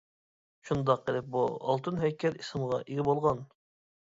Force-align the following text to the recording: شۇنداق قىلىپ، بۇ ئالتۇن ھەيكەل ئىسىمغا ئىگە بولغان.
شۇنداق 0.69 1.03
قىلىپ، 1.09 1.27
بۇ 1.35 1.43
ئالتۇن 1.57 2.01
ھەيكەل 2.05 2.41
ئىسىمغا 2.41 2.81
ئىگە 2.87 3.07
بولغان. 3.11 3.45